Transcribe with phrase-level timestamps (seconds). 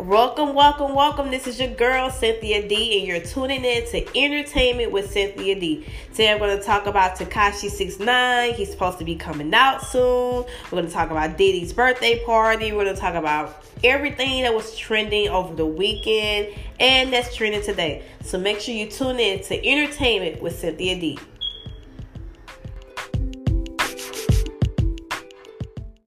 [0.00, 1.28] Welcome, welcome, welcome.
[1.28, 5.84] This is your girl, Cynthia Dee, and you're tuning in to Entertainment with Cynthia Dee.
[6.10, 8.54] Today we're going to talk about Tekashi Six Nine.
[8.54, 10.44] He's supposed to be coming out soon.
[10.44, 12.70] We're going to talk about Diddy's birthday party.
[12.70, 17.62] We're going to talk about everything that was trending over the weekend and that's trending
[17.62, 18.04] today.
[18.22, 21.18] So make sure you tune in to Entertainment with Cynthia Dee.